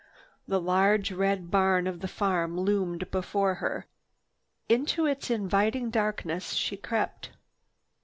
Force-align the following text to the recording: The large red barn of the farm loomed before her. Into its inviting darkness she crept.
The 0.47 0.59
large 0.59 1.11
red 1.11 1.51
barn 1.51 1.85
of 1.85 1.99
the 1.99 2.07
farm 2.07 2.59
loomed 2.59 3.11
before 3.11 3.53
her. 3.61 3.85
Into 4.67 5.05
its 5.05 5.29
inviting 5.29 5.91
darkness 5.91 6.53
she 6.53 6.75
crept. 6.75 7.33